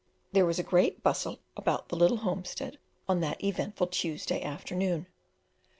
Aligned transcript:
There 0.31 0.47
was 0.47 0.57
a 0.57 0.63
great 0.63 1.03
bustle 1.03 1.41
about 1.55 1.89
the 1.89 1.95
little 1.95 2.17
homestead 2.17 2.79
on 3.07 3.19
that 3.19 3.43
eventful 3.43 3.85
Tuesday 3.85 4.41
afternoon. 4.41 5.05